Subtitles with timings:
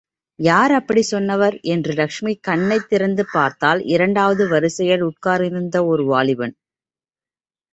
[0.39, 6.55] யார் அப்படிச் சொன்னவர் என்று லஷ்மி கண்ணைத் திறந்து பார்த்தாள் இரண்டாவது வரிசையில் உட்கார்ந்திருந்த ஒரு வாலிபன்.